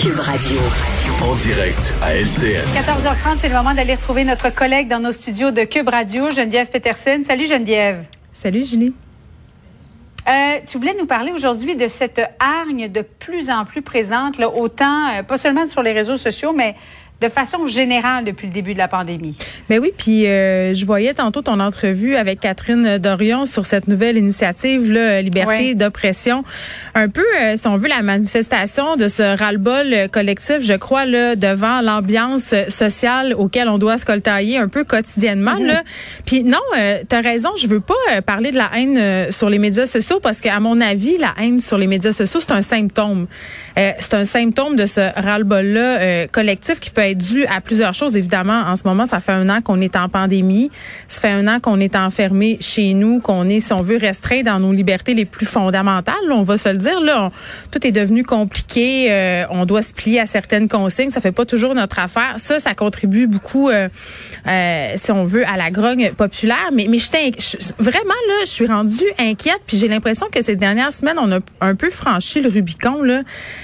Cube 0.00 0.18
Radio. 0.20 0.58
En 1.22 1.34
direct 1.34 1.92
à 2.00 2.14
LCN. 2.14 2.64
14h30, 2.74 3.36
c'est 3.38 3.50
le 3.50 3.56
moment 3.56 3.74
d'aller 3.74 3.94
retrouver 3.94 4.24
notre 4.24 4.48
collègue 4.48 4.88
dans 4.88 5.00
nos 5.00 5.12
studios 5.12 5.50
de 5.50 5.64
Cube 5.64 5.90
Radio, 5.90 6.30
Geneviève 6.30 6.68
Peterson. 6.68 7.20
Salut 7.26 7.46
Geneviève. 7.46 8.06
Salut 8.32 8.64
Julie. 8.64 8.94
Euh, 10.26 10.60
tu 10.66 10.78
voulais 10.78 10.94
nous 10.98 11.04
parler 11.04 11.32
aujourd'hui 11.32 11.76
de 11.76 11.88
cette 11.88 12.22
hargne 12.40 12.88
de 12.88 13.02
plus 13.02 13.50
en 13.50 13.66
plus 13.66 13.82
présente, 13.82 14.38
là, 14.38 14.48
autant, 14.48 15.10
euh, 15.10 15.22
pas 15.22 15.36
seulement 15.36 15.66
sur 15.66 15.82
les 15.82 15.92
réseaux 15.92 16.16
sociaux, 16.16 16.54
mais 16.56 16.74
de 17.20 17.28
façon 17.28 17.66
générale 17.66 18.24
depuis 18.24 18.48
le 18.48 18.52
début 18.52 18.74
de 18.74 18.78
la 18.78 18.88
pandémie. 18.88 19.36
Ben 19.68 19.80
oui, 19.80 19.92
puis 19.96 20.26
euh, 20.26 20.74
je 20.74 20.84
voyais 20.84 21.14
tantôt 21.14 21.42
ton 21.42 21.60
entrevue 21.60 22.16
avec 22.16 22.40
Catherine 22.40 22.98
Dorion 22.98 23.46
sur 23.46 23.66
cette 23.66 23.88
nouvelle 23.88 24.16
initiative 24.16 24.90
là, 24.90 25.22
liberté 25.22 25.74
d'oppression. 25.74 26.44
Un 26.94 27.08
peu, 27.08 27.24
euh, 27.40 27.56
si 27.56 27.66
on 27.66 27.76
veut, 27.76 27.88
la 27.88 28.02
manifestation 28.02 28.96
de 28.96 29.08
ce 29.08 29.36
ras-le-bol 29.36 30.08
collectif, 30.10 30.60
je 30.60 30.74
crois, 30.74 31.06
là, 31.06 31.36
devant 31.36 31.80
l'ambiance 31.80 32.54
sociale 32.68 33.34
auquel 33.36 33.68
on 33.68 33.78
doit 33.78 33.98
se 33.98 34.04
coltailler 34.04 34.58
un 34.58 34.68
peu 34.68 34.84
quotidiennement. 34.84 35.58
Mhm. 35.58 35.66
là. 35.66 35.82
Puis 36.26 36.44
non, 36.44 36.58
euh, 36.76 36.98
tu 37.08 37.14
as 37.14 37.20
raison, 37.20 37.50
je 37.56 37.66
veux 37.66 37.80
pas 37.80 37.94
euh, 38.12 38.20
parler 38.20 38.50
de 38.50 38.56
la 38.56 38.70
haine 38.76 38.98
euh, 38.98 39.30
sur 39.30 39.48
les 39.48 39.58
médias 39.58 39.86
sociaux 39.86 40.20
parce 40.20 40.40
qu'à 40.40 40.58
mon 40.60 40.80
avis, 40.80 41.16
la 41.18 41.34
haine 41.40 41.60
sur 41.60 41.78
les 41.78 41.86
médias 41.86 42.12
sociaux, 42.12 42.40
c'est 42.40 42.52
un 42.52 42.62
symptôme. 42.62 43.26
Euh, 43.78 43.92
c'est 43.98 44.14
un 44.14 44.24
symptôme 44.24 44.76
de 44.76 44.86
ce 44.86 45.00
ras-le-bol-là 45.00 46.00
euh, 46.00 46.26
collectif 46.30 46.80
qui 46.80 46.90
peut 46.90 47.02
être 47.08 47.18
dû 47.18 47.46
à 47.46 47.60
plusieurs 47.60 47.94
choses. 47.94 48.16
Évidemment, 48.16 48.62
en 48.66 48.76
ce 48.76 48.82
moment, 48.84 49.06
ça 49.06 49.20
fait 49.20 49.32
un 49.32 49.48
an 49.48 49.60
qu'on 49.62 49.80
est 49.80 49.96
en 49.96 50.08
pandémie. 50.08 50.70
Ça 51.08 51.20
fait 51.20 51.30
un 51.30 51.46
an 51.46 51.60
qu'on 51.60 51.80
est 51.80 51.96
enfermé 51.96 52.58
chez 52.60 52.94
nous, 52.94 53.20
qu'on 53.20 53.48
est, 53.48 53.60
si 53.60 53.72
on 53.72 53.82
veut, 53.82 53.96
restreint 53.96 54.42
dans 54.42 54.58
nos 54.60 54.72
libertés 54.72 55.14
les 55.14 55.24
plus 55.24 55.46
fondamentales. 55.46 56.14
là, 56.28 56.34
on 56.34 56.42
va 56.42 56.56
se 56.56 56.68
le 56.68 56.76
dire. 56.78 57.00
Là, 57.00 57.24
On- 57.26 57.30
tout 57.70 57.86
est 57.86 57.92
devenu 57.92 58.22
compliqué. 58.24 59.08
euh, 59.10 59.44
on 59.50 59.64
doit 59.66 59.82
se 59.82 59.92
plier 59.92 60.20
à 60.20 60.26
certaines 60.26 60.68
consignes. 60.68 61.10
Ça 61.10 61.20
fait 61.20 61.32
pas 61.32 61.44
toujours 61.44 61.74
notre 61.74 61.98
affaire. 61.98 62.34
Ça, 62.36 62.58
ça 62.60 62.74
contribue 62.74 63.26
beaucoup, 63.26 63.68
euh, 63.68 63.88
euh, 64.46 64.92
si 64.96 65.10
on 65.12 65.24
veut, 65.24 65.46
à 65.46 65.56
la 65.56 65.70
grogne 65.70 66.10
populaire. 66.12 66.70
Mais, 66.72 66.86
mais 66.88 66.98
je- 66.98 67.56
vraiment 67.78 68.14
là, 68.28 68.34
je 68.44 68.50
suis 68.50 68.66
rendue 68.66 69.04
inquiète. 69.18 69.60
Puis 69.66 69.76
j'ai 69.76 69.88
l'impression 69.88 70.26
que 70.32 70.42
ces 70.42 70.56
dernières 70.56 70.92
semaines, 70.92 71.18
on 71.20 71.30
a 71.32 71.38
un 71.60 71.74
peu 71.74 71.90
franchi 71.90 72.40
le 72.40 72.48
Rubicon. 72.48 73.02
Là, 73.02 73.22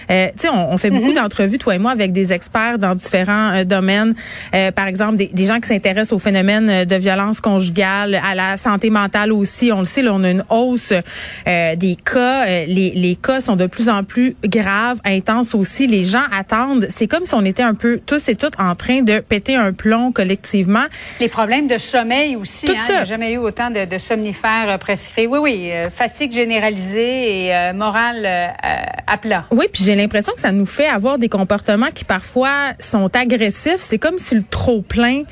tu 0.08 0.14
sais, 0.36 0.48
on, 0.48 0.72
on 0.72 0.76
fait 0.78 0.90
beaucoup 0.90 1.12
d'entrevues, 1.12 1.58
toi 1.58 1.74
et 1.74 1.78
moi, 1.78 1.90
avec 1.92 2.12
des 2.12 2.32
experts 2.32 2.78
dans 2.78 2.94
différents 2.94 3.29
euh, 3.30 3.64
domaines. 3.64 4.14
Euh, 4.54 4.70
par 4.72 4.86
exemple, 4.86 5.16
des, 5.16 5.30
des 5.32 5.44
gens 5.46 5.60
qui 5.60 5.68
s'intéressent 5.68 6.12
au 6.12 6.18
phénomène 6.18 6.68
euh, 6.68 6.84
de 6.84 6.96
violence 6.96 7.40
conjugale, 7.40 8.20
à 8.28 8.34
la 8.34 8.56
santé 8.56 8.90
mentale 8.90 9.32
aussi. 9.32 9.72
On 9.72 9.80
le 9.80 9.86
sait, 9.86 10.02
là, 10.02 10.12
on 10.14 10.24
a 10.24 10.30
une 10.30 10.44
hausse 10.48 10.92
des 11.46 11.96
cas. 12.04 12.46
Les, 12.66 12.92
les 12.94 13.16
cas 13.16 13.40
sont 13.40 13.56
de 13.56 13.66
plus 13.66 13.88
en 13.88 14.04
plus 14.04 14.36
graves, 14.44 14.98
intenses 15.04 15.54
aussi. 15.54 15.86
Les 15.86 16.04
gens 16.04 16.24
attendent. 16.36 16.86
C'est 16.90 17.06
comme 17.06 17.24
si 17.24 17.34
on 17.34 17.44
était 17.44 17.62
un 17.62 17.74
peu 17.74 18.00
tous 18.04 18.28
et 18.28 18.34
toutes 18.34 18.58
en 18.58 18.74
train 18.74 19.02
de 19.02 19.20
péter 19.20 19.56
un 19.56 19.72
plomb 19.72 20.12
collectivement. 20.12 20.84
Les 21.20 21.28
problèmes 21.28 21.66
de 21.66 21.78
sommeil 21.78 22.36
aussi. 22.36 22.66
Tout 22.66 22.72
hein, 22.72 22.80
ça. 22.80 22.92
Il 22.92 22.96
n'y 22.96 23.02
a 23.02 23.04
jamais 23.04 23.32
eu 23.32 23.38
autant 23.38 23.70
de, 23.70 23.84
de 23.84 23.98
somnifères 23.98 24.78
prescrits. 24.78 25.26
Oui, 25.26 25.38
oui, 25.38 25.70
euh, 25.70 25.90
fatigue 25.90 26.32
généralisée 26.32 27.46
et 27.46 27.56
euh, 27.56 27.72
morale 27.72 28.24
euh, 28.24 28.48
à 29.06 29.16
plat. 29.16 29.46
Oui, 29.50 29.66
puis 29.72 29.84
j'ai 29.84 29.94
l'impression 29.94 30.32
que 30.32 30.40
ça 30.40 30.52
nous 30.52 30.66
fait 30.66 30.86
avoir 30.86 31.18
des 31.18 31.28
comportements 31.28 31.90
qui 31.94 32.04
parfois 32.04 32.72
sont 32.78 33.08
agressifs. 33.20 33.80
C'est 33.80 33.98
comme 33.98 34.18
si 34.18 34.34
le 34.34 34.44
trop 34.48 34.82
plein 34.82 35.22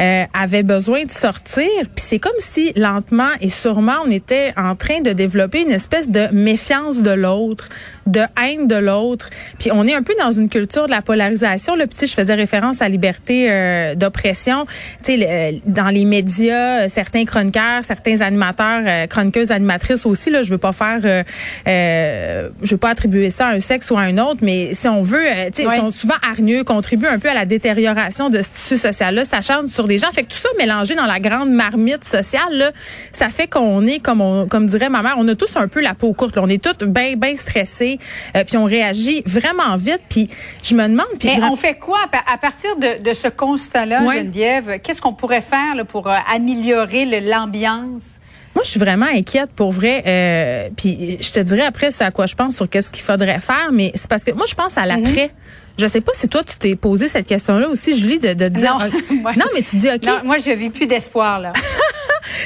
euh, 0.00 0.24
avait 0.32 0.62
besoin 0.62 1.04
de 1.04 1.10
sortir. 1.10 1.68
Puis 1.80 2.04
c'est 2.04 2.18
comme 2.18 2.32
si 2.38 2.72
lentement 2.76 3.30
et 3.40 3.48
sûrement 3.48 3.96
on 4.06 4.10
était 4.10 4.52
en 4.56 4.74
train 4.76 5.00
de 5.00 5.10
développer 5.12 5.62
une 5.62 5.70
espèce 5.72 6.10
de 6.10 6.28
méfiance 6.32 7.02
de 7.02 7.10
l'autre, 7.10 7.68
de 8.06 8.20
haine 8.42 8.66
de 8.66 8.76
l'autre. 8.76 9.30
Puis 9.58 9.70
on 9.72 9.86
est 9.86 9.94
un 9.94 10.02
peu 10.02 10.14
dans 10.18 10.32
une 10.32 10.48
culture 10.48 10.86
de 10.86 10.90
la 10.90 11.02
polarisation. 11.02 11.74
Tu 11.76 11.86
sais, 11.96 12.06
je 12.06 12.12
faisais 12.14 12.34
référence 12.34 12.82
à 12.82 12.88
liberté 12.88 13.46
euh, 13.50 13.94
d'oppression. 13.94 14.66
Tu 15.04 15.16
sais, 15.16 15.16
le- 15.16 15.60
dans 15.70 15.88
les 15.88 16.04
médias, 16.04 16.84
euh, 16.84 16.88
certains 16.88 17.24
chroniqueurs, 17.24 17.82
certains 17.84 18.20
animateurs, 18.20 18.82
euh, 18.86 19.06
chroniqueuses, 19.06 19.50
animatrices 19.50 20.06
aussi. 20.06 20.30
Là, 20.30 20.42
je 20.42 20.50
veux 20.50 20.58
pas 20.58 20.72
faire, 20.72 21.00
euh, 21.04 21.22
euh, 21.68 22.48
je 22.62 22.70
veux 22.72 22.76
pas 22.78 22.90
attribuer 22.90 23.30
ça 23.30 23.48
à 23.48 23.52
un 23.54 23.60
sexe 23.60 23.90
ou 23.90 23.96
à 23.96 24.02
un 24.02 24.18
autre, 24.18 24.40
mais 24.42 24.72
si 24.72 24.88
on 24.88 25.02
veut, 25.02 25.18
euh, 25.24 25.46
tu 25.46 25.62
sais, 25.62 25.66
Ouais. 25.66 25.74
ils 25.76 25.80
sont 25.80 25.90
souvent 25.90 26.14
hargneux, 26.28 26.64
contribuent 26.64 27.06
un 27.06 27.18
peu 27.18 27.28
à 27.30 27.34
la 27.34 27.46
détérioration 27.46 28.30
de 28.30 28.42
ce 28.42 28.48
tissu 28.50 28.76
social-là. 28.76 29.24
Ça 29.24 29.40
charge 29.40 29.66
sur 29.84 29.88
des 29.88 29.98
gens. 29.98 30.10
Fait 30.12 30.22
que 30.22 30.28
tout 30.32 30.38
ça 30.38 30.48
mélangé 30.58 30.94
dans 30.94 31.04
la 31.04 31.20
grande 31.20 31.50
marmite 31.50 32.04
sociale, 32.04 32.52
là, 32.52 32.70
ça 33.12 33.28
fait 33.28 33.46
qu'on 33.46 33.86
est, 33.86 33.98
comme 34.00 34.20
on, 34.22 34.46
comme 34.46 34.66
dirait 34.66 34.88
ma 34.88 35.02
mère, 35.02 35.14
on 35.18 35.28
a 35.28 35.34
tous 35.34 35.56
un 35.56 35.68
peu 35.68 35.80
la 35.80 35.94
peau 35.94 36.12
courte. 36.14 36.36
là. 36.36 36.42
On 36.42 36.48
est 36.48 36.62
tous 36.62 36.86
bien, 36.86 37.16
bien 37.16 37.36
stressés, 37.36 37.98
euh, 38.36 38.44
puis 38.44 38.56
on 38.56 38.64
réagit 38.64 39.22
vraiment 39.26 39.76
vite. 39.76 40.00
Puis 40.08 40.28
je 40.62 40.74
me 40.74 40.82
demande, 40.88 41.06
puis 41.18 41.28
Mais 41.28 41.44
on 41.44 41.56
fait 41.56 41.74
quoi 41.74 41.98
à 42.04 42.08
pa- 42.08 42.24
à 42.32 42.38
partir 42.38 42.76
de, 42.76 43.02
de 43.02 43.12
ce 43.12 43.28
constat-là, 43.28 44.02
Ouais. 44.04 44.16
Geneviève? 44.20 44.80
Qu'est-ce 44.82 45.00
qu'on 45.02 45.12
pourrait 45.12 45.40
faire 45.42 45.74
là, 45.76 45.84
pour 45.84 46.08
euh, 46.08 46.14
améliorer 46.34 47.04
l'ambiance? 47.20 48.18
Moi, 48.54 48.62
je 48.64 48.70
suis 48.70 48.80
vraiment 48.80 49.06
inquiète 49.06 49.50
pour 49.54 49.72
vrai. 49.72 50.02
Euh, 50.06 50.68
puis 50.76 51.18
je 51.20 51.30
te 51.32 51.40
dirai 51.40 51.62
après 51.62 51.90
ce 51.90 52.04
à 52.04 52.10
quoi 52.10 52.26
je 52.26 52.34
pense 52.34 52.54
sur 52.56 52.68
qu'est-ce 52.70 52.90
qu'il 52.90 53.02
faudrait 53.02 53.40
faire, 53.40 53.70
mais 53.72 53.90
c'est 53.94 54.08
parce 54.08 54.24
que 54.24 54.30
moi, 54.32 54.46
je 54.48 54.54
pense 54.54 54.78
à 54.78 54.86
l'après. 54.86 55.30
Je 55.78 55.86
sais 55.88 56.00
pas 56.00 56.12
si 56.14 56.28
toi, 56.28 56.42
tu 56.44 56.56
t'es 56.56 56.76
posé 56.76 57.08
cette 57.08 57.26
question-là 57.26 57.68
aussi, 57.68 57.98
Julie, 57.98 58.20
de, 58.20 58.32
de 58.32 58.46
dire. 58.48 58.78
Non. 58.78 58.84
euh, 58.84 58.90
Ouais. 59.24 59.32
non, 59.36 59.46
mais 59.54 59.62
tu 59.62 59.76
dis, 59.76 59.88
OK. 59.88 60.04
Non, 60.04 60.20
moi, 60.24 60.38
je 60.38 60.50
vis 60.52 60.70
plus 60.70 60.86
d'espoir, 60.86 61.40
là. 61.40 61.52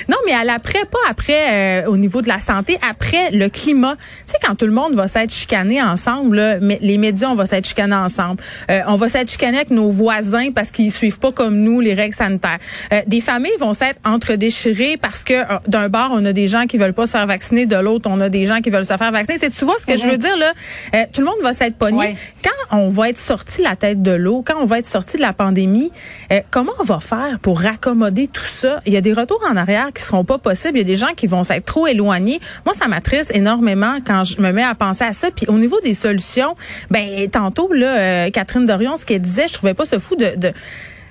Non, 0.08 0.16
mais 0.26 0.32
à 0.32 0.44
l'après, 0.44 0.84
pas 0.84 0.98
après 1.08 1.82
euh, 1.82 1.86
au 1.86 1.96
niveau 1.96 2.22
de 2.22 2.28
la 2.28 2.40
santé, 2.40 2.78
après 2.88 3.30
le 3.30 3.48
climat. 3.48 3.96
Tu 4.26 4.32
sais, 4.32 4.38
quand 4.44 4.54
tout 4.54 4.66
le 4.66 4.72
monde 4.72 4.94
va 4.94 5.08
s'être 5.08 5.32
chicané 5.32 5.82
ensemble, 5.82 6.36
là, 6.36 6.56
mais 6.60 6.78
les 6.80 6.98
médias, 6.98 7.28
on 7.28 7.34
va 7.34 7.46
s'être 7.46 7.66
chicané 7.66 7.94
ensemble. 7.94 8.42
Euh, 8.70 8.80
on 8.86 8.96
va 8.96 9.08
s'être 9.08 9.30
chicané 9.30 9.56
avec 9.58 9.70
nos 9.70 9.90
voisins 9.90 10.50
parce 10.54 10.70
qu'ils 10.70 10.92
suivent 10.92 11.18
pas 11.18 11.32
comme 11.32 11.56
nous 11.56 11.80
les 11.80 11.94
règles 11.94 12.14
sanitaires. 12.14 12.58
Euh, 12.92 13.00
des 13.06 13.20
familles 13.20 13.56
vont 13.58 13.72
s'être 13.72 14.00
entre-déchirées 14.04 14.96
parce 14.96 15.24
que 15.24 15.34
euh, 15.34 15.58
d'un 15.66 15.88
bord, 15.88 16.10
on 16.12 16.24
a 16.24 16.32
des 16.32 16.48
gens 16.48 16.66
qui 16.66 16.78
veulent 16.78 16.94
pas 16.94 17.06
se 17.06 17.12
faire 17.12 17.26
vacciner, 17.26 17.66
de 17.66 17.76
l'autre, 17.76 18.08
on 18.10 18.20
a 18.20 18.28
des 18.28 18.46
gens 18.46 18.60
qui 18.60 18.70
veulent 18.70 18.86
se 18.86 18.96
faire 18.96 19.12
vacciner. 19.12 19.38
Tu 19.38 19.46
sais, 19.46 19.50
tu 19.50 19.64
vois 19.64 19.78
ce 19.78 19.86
que 19.86 19.96
je 19.96 20.08
veux 20.08 20.18
dire, 20.18 20.36
là? 20.36 20.52
Euh, 20.94 21.04
tout 21.12 21.20
le 21.20 21.26
monde 21.26 21.40
va 21.42 21.52
s'être 21.52 21.76
pogné. 21.76 21.98
Ouais. 21.98 22.16
Quand 22.42 22.76
on 22.78 22.88
va 22.88 23.08
être 23.08 23.18
sorti 23.18 23.62
la 23.62 23.76
tête 23.76 24.02
de 24.02 24.12
l'eau, 24.12 24.42
quand 24.46 24.56
on 24.60 24.66
va 24.66 24.78
être 24.78 24.86
sorti 24.86 25.16
de 25.16 25.22
la 25.22 25.32
pandémie, 25.32 25.90
euh, 26.32 26.40
comment 26.50 26.72
on 26.78 26.84
va 26.84 27.00
faire 27.00 27.38
pour 27.40 27.60
raccommoder 27.60 28.28
tout 28.28 28.42
ça? 28.42 28.80
Il 28.86 28.92
y 28.92 28.96
a 28.96 29.00
des 29.00 29.12
retours 29.12 29.42
en 29.48 29.56
arrière 29.56 29.77
qui 29.94 30.02
seront 30.02 30.24
pas 30.24 30.38
possibles. 30.38 30.78
Il 30.78 30.82
y 30.82 30.84
a 30.84 30.84
des 30.84 30.96
gens 30.96 31.14
qui 31.16 31.26
vont 31.26 31.44
s'être 31.44 31.64
trop 31.64 31.86
éloignés. 31.86 32.40
Moi, 32.64 32.74
ça 32.74 32.88
m'attriste 32.88 33.34
énormément 33.34 33.98
quand 34.04 34.24
je 34.24 34.40
me 34.40 34.52
mets 34.52 34.62
à 34.62 34.74
penser 34.74 35.04
à 35.04 35.12
ça. 35.12 35.30
Puis 35.30 35.46
au 35.48 35.58
niveau 35.58 35.80
des 35.80 35.94
solutions, 35.94 36.54
ben 36.90 37.28
tantôt, 37.30 37.72
là, 37.72 37.98
euh, 37.98 38.30
Catherine 38.30 38.66
Dorion, 38.66 38.96
ce 38.96 39.06
qu'elle 39.06 39.22
disait, 39.22 39.48
je 39.48 39.54
trouvais 39.54 39.74
pas 39.74 39.84
ce 39.84 39.98
fou 39.98 40.16
de... 40.16 40.36
de 40.36 40.52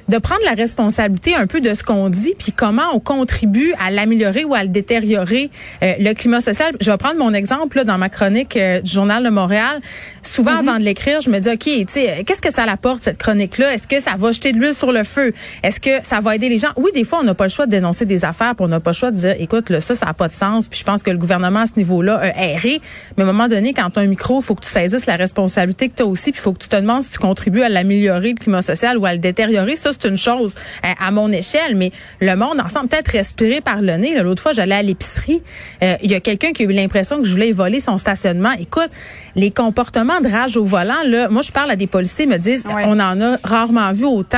de 0.09 0.17
prendre 0.17 0.41
la 0.45 0.53
responsabilité 0.53 1.35
un 1.35 1.47
peu 1.47 1.59
de 1.59 1.73
ce 1.73 1.83
qu'on 1.83 2.09
dit, 2.09 2.33
puis 2.37 2.51
comment 2.51 2.85
on 2.93 2.99
contribue 2.99 3.73
à 3.79 3.91
l'améliorer 3.91 4.45
ou 4.45 4.53
à 4.53 4.63
le 4.63 4.69
détériorer, 4.69 5.49
euh, 5.83 5.93
le 5.99 6.13
climat 6.13 6.41
social. 6.41 6.75
Je 6.79 6.89
vais 6.89 6.97
prendre 6.97 7.17
mon 7.17 7.33
exemple 7.33 7.77
là, 7.77 7.83
dans 7.83 7.97
ma 7.97 8.09
chronique 8.09 8.55
euh, 8.57 8.81
du 8.81 8.91
Journal 8.91 9.23
de 9.23 9.29
Montréal. 9.29 9.81
Souvent, 10.21 10.57
avant 10.57 10.77
de 10.77 10.83
l'écrire, 10.83 11.21
je 11.21 11.29
me 11.29 11.39
dis, 11.39 11.49
OK, 11.49 11.63
tu 11.63 11.85
sais, 11.87 12.23
qu'est-ce 12.25 12.41
que 12.41 12.51
ça 12.51 12.63
apporte, 12.63 13.03
cette 13.03 13.17
chronique-là? 13.17 13.73
Est-ce 13.73 13.87
que 13.87 13.99
ça 13.99 14.15
va 14.17 14.31
jeter 14.31 14.51
de 14.51 14.57
l'huile 14.57 14.73
sur 14.73 14.91
le 14.91 15.03
feu? 15.03 15.33
Est-ce 15.63 15.79
que 15.79 16.03
ça 16.03 16.19
va 16.19 16.35
aider 16.35 16.49
les 16.49 16.57
gens? 16.57 16.69
Oui, 16.75 16.91
des 16.93 17.03
fois, 17.03 17.19
on 17.21 17.23
n'a 17.23 17.33
pas 17.33 17.45
le 17.45 17.49
choix 17.49 17.65
de 17.65 17.71
dénoncer 17.71 18.05
des 18.05 18.25
affaires, 18.25 18.55
puis 18.55 18.65
on 18.65 18.67
n'a 18.67 18.79
pas 18.79 18.91
le 18.91 18.95
choix 18.95 19.11
de 19.11 19.15
dire, 19.15 19.35
écoute, 19.39 19.69
là, 19.69 19.81
ça, 19.81 19.95
ça 19.95 20.05
n'a 20.07 20.13
pas 20.13 20.27
de 20.27 20.33
sens, 20.33 20.67
puis 20.67 20.79
je 20.79 20.83
pense 20.83 21.03
que 21.03 21.11
le 21.11 21.17
gouvernement, 21.17 21.61
à 21.61 21.65
ce 21.65 21.73
niveau-là, 21.77 22.17
a 22.17 22.45
erré. 22.45 22.81
Mais 23.15 23.23
à 23.23 23.27
un 23.27 23.31
moment 23.31 23.47
donné, 23.47 23.73
quand 23.73 23.89
tu 23.89 23.99
as 23.99 24.01
un 24.03 24.07
micro, 24.07 24.39
il 24.39 24.43
faut 24.43 24.55
que 24.55 24.63
tu 24.63 24.69
saisisses 24.69 25.05
la 25.05 25.15
responsabilité 25.15 25.89
que 25.89 25.95
tu 25.95 26.03
as 26.03 26.05
aussi, 26.05 26.31
puis 26.31 26.39
il 26.39 26.43
faut 26.43 26.53
que 26.53 26.59
tu 26.59 26.69
te 26.69 26.75
demandes 26.75 27.03
si 27.03 27.13
tu 27.13 27.19
contribues 27.19 27.63
à 27.63 27.69
l'améliorer, 27.69 28.29
le 28.29 28.39
climat 28.39 28.61
social, 28.61 28.97
ou 28.97 29.05
à 29.05 29.13
le 29.13 29.19
détériorer. 29.19 29.77
Ça, 29.77 29.91
c'est 29.99 30.07
une 30.09 30.17
chose 30.17 30.55
euh, 30.85 30.89
à 30.99 31.11
mon 31.11 31.31
échelle, 31.31 31.75
mais 31.75 31.91
le 32.21 32.35
monde 32.35 32.59
ensemble 32.59 32.89
peut-être 32.89 33.09
respirer 33.11 33.61
par 33.61 33.81
le 33.81 33.93
nez. 33.97 34.15
L'autre 34.21 34.41
fois, 34.41 34.51
j'allais 34.53 34.75
à 34.75 34.81
l'épicerie, 34.81 35.41
euh, 35.83 35.95
il 36.03 36.11
y 36.11 36.15
a 36.15 36.19
quelqu'un 36.19 36.51
qui 36.51 36.63
a 36.63 36.65
eu 36.65 36.71
l'impression 36.71 37.17
que 37.17 37.23
je 37.25 37.31
voulais 37.33 37.51
voler 37.51 37.79
son 37.79 37.97
stationnement. 37.97 38.51
Écoute, 38.59 38.89
les 39.35 39.51
comportements 39.51 40.19
de 40.19 40.27
rage 40.27 40.57
au 40.57 40.65
volant, 40.65 41.03
là, 41.05 41.29
moi 41.29 41.41
je 41.43 41.51
parle 41.51 41.69
à 41.71 41.75
des 41.75 41.87
policiers, 41.87 42.25
ils 42.25 42.31
me 42.31 42.37
disent, 42.37 42.65
Ouais. 42.65 42.83
on 42.85 42.99
en 42.99 43.21
a 43.21 43.37
rarement 43.43 43.91
vu 43.93 44.05
autant. 44.05 44.37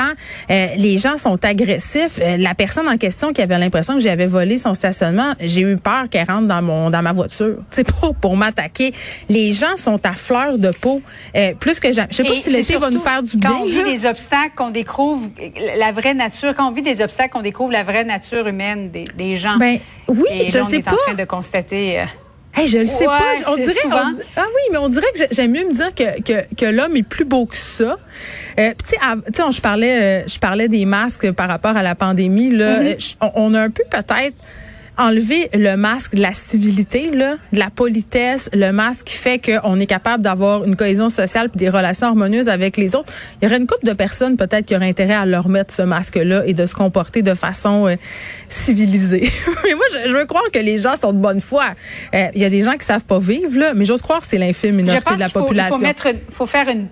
Euh, 0.52 0.68
les 0.78 0.98
gens 0.98 1.18
sont 1.18 1.44
agressifs. 1.44 2.20
Euh, 2.22 2.38
la 2.38 2.54
personne 2.54 2.88
en 2.88 2.98
question 2.98 3.34
qui 3.34 3.42
avait 3.42 3.58
l'impression 3.58 3.96
que 3.96 4.02
j'avais 4.02 4.26
volé 4.26 4.58
son 4.58 4.74
stationnement, 4.74 5.34
j'ai 5.40 5.62
eu 5.62 5.78
peur 5.78 6.10
qu'elle 6.10 6.28
rentre 6.30 6.48
dans 6.48 6.62
mon 6.62 6.90
dans 6.90 7.02
ma 7.02 7.14
voiture. 7.14 7.56
C'est 7.72 7.86
pour 7.86 8.14
pour 8.16 8.36
m'attaquer. 8.38 8.94
Les 9.30 9.54
gens 9.54 9.76
sont 9.78 10.00
à 10.06 10.14
fleur 10.14 10.58
de 10.58 10.72
peau. 10.72 11.02
Euh, 11.36 11.54
plus 11.60 11.80
que 11.80 11.92
jamais. 11.92 12.10
Je 12.12 12.18
sais 12.18 12.24
pas 12.24 12.34
Et 12.34 12.42
si 12.42 12.52
l'été 12.52 12.78
va 12.78 12.90
nous 12.90 13.00
faire 13.00 13.24
du 13.24 13.38
bien. 13.38 13.50
Quand 13.52 13.62
on 13.62 13.66
vit 13.66 13.84
des 13.84 14.06
obstacles, 14.06 14.54
qu'on 14.56 14.70
découvre 14.72 15.30
la 15.78 15.92
vraie 15.92 16.14
nature, 16.14 16.54
quand 16.56 16.68
on 16.68 16.72
vit 16.72 16.82
des 16.82 17.02
obstacles, 17.02 17.32
qu'on 17.32 17.42
découvre 17.42 17.72
la 17.72 17.84
vraie 17.84 18.04
nature 18.04 18.48
humaine 18.48 18.90
des, 18.92 19.04
des 19.18 19.36
gens. 19.38 19.58
Ben, 19.58 19.80
oui, 20.08 20.24
Et 20.32 20.50
je 20.50 20.58
là, 20.58 20.64
on 20.66 20.70
sais 20.70 20.78
est 20.78 20.84
pas. 20.84 20.92
en 20.94 20.96
train 20.96 21.14
de 21.14 21.24
constater. 21.26 22.00
euh, 22.02 22.06
Hey, 22.56 22.68
je 22.68 22.80
le 22.80 22.86
sais 22.88 23.08
Ouais, 23.08 23.18
pas. 23.18 23.52
On 23.52 23.56
dirait, 23.56 23.74
on 23.86 23.92
ah 23.92 24.06
oui, 24.38 24.62
mais 24.72 24.78
on 24.80 24.90
dirait 24.90 25.06
que 25.14 25.20
j'ai- 25.20 25.28
j'aime 25.32 25.52
mieux 25.52 25.66
me 25.68 25.72
dire 25.74 25.94
que, 25.94 26.20
que, 26.22 26.56
que 26.56 26.66
l'homme 26.66 26.98
est 26.98 27.04
plus 27.08 27.24
beau 27.24 27.46
que 27.46 27.56
ça. 27.56 27.98
Euh, 28.60 28.72
tu 28.84 28.96
sais, 28.96 29.44
on- 29.44 29.52
je 29.52 29.62
parlais, 29.62 30.02
euh, 30.02 30.28
je 30.28 30.40
parlais 30.40 30.68
des 30.68 30.84
masques 30.86 31.32
par 31.34 31.48
rapport 31.48 31.78
à 31.78 31.84
la 31.84 31.94
pandémie. 31.96 32.50
Là, 32.50 32.80
Mm-hmm. 32.82 33.16
Euh, 33.24 33.30
on, 33.36 33.52
on 33.52 33.54
a 33.54 33.62
un 33.62 33.70
peu 33.70 33.84
peut-être 33.90 34.36
enlevé 35.00 35.50
le 35.54 35.76
masque 35.78 36.14
de 36.16 36.22
la 36.22 36.34
civilité, 36.34 37.10
là, 37.12 37.36
de 37.54 37.58
la 37.60 37.70
politesse, 37.70 38.50
le 38.54 38.72
masque 38.72 39.06
qui 39.08 39.16
fait 39.16 39.40
qu'on 39.40 39.80
est 39.80 39.86
capable 39.88 40.22
d'avoir 40.24 40.66
une 40.66 40.76
cohésion 40.76 41.10
sociale 41.10 41.50
puis 41.50 41.58
des 41.58 41.70
relations 41.70 42.08
harmonieuses 42.08 42.50
avec 42.50 42.78
les 42.78 42.96
autres. 42.96 43.12
Il 43.42 43.46
y 43.46 43.48
aurait 43.48 43.58
une 43.60 43.66
couple 43.68 43.86
de 43.88 43.94
personnes 43.94 44.36
peut-être 44.38 44.66
qui 44.66 44.76
auraient 44.76 44.90
intérêt 44.90 45.14
à 45.16 45.26
leur 45.26 45.48
mettre 45.50 45.74
ce 45.74 45.82
masque-là 45.82 46.44
et 46.46 46.54
de 46.54 46.66
se 46.66 46.76
comporter 46.76 47.22
de 47.22 47.34
façon 47.34 47.88
euh, 47.88 47.96
civilisée. 48.48 49.30
mais 49.64 49.74
moi, 49.76 49.86
je, 49.94 50.10
je 50.10 50.16
veux 50.16 50.26
croire 50.26 50.44
que 50.52 50.60
les 50.60 50.78
gens 50.78 50.96
sont 50.96 51.14
de 51.14 51.18
bonne 51.20 51.42
foi. 51.42 51.66
Euh, 52.14 52.28
Il 52.36 52.42
y 52.42 52.46
a 52.46 52.50
des 52.50 52.64
gens 52.64 52.74
qui 52.78 52.86
savent 52.86 53.06
pas 53.06 53.20
vivre, 53.20 53.58
là, 53.58 53.74
mais 53.74 53.86
j'ose 53.86 54.02
croire 54.02 54.20
que 54.22 54.28
c'est 54.28 54.38
l'infime 54.38 54.76
minorité 54.76 55.16
de 55.16 55.20
la 55.20 55.30
faut, 55.30 55.40
il 55.40 55.44
population. 55.44 55.78
faut, 55.78 55.82
mettre, 55.84 56.08
une- 56.08 56.20
faut 56.32 56.46
faire 56.46 56.68
une, 56.70 56.88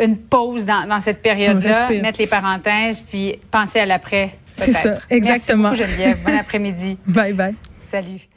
une 0.00 0.16
pause 0.16 0.64
dans, 0.64 0.88
dans 0.88 1.00
cette 1.00 1.20
période-là, 1.22 1.88
mettre 2.00 2.18
les 2.20 2.26
parenthèses, 2.26 3.00
puis 3.00 3.38
penser 3.50 3.80
à 3.80 3.86
l'après. 3.86 4.30
C'est 4.64 4.72
ça, 4.72 4.98
exactement. 5.10 5.70
Merci 5.70 5.82
beaucoup, 5.82 5.90
Geneviève. 5.92 6.18
Bon 6.24 6.38
après-midi. 6.40 6.98
Bye 7.06 7.32
bye. 7.32 7.54
Salut. 7.82 8.29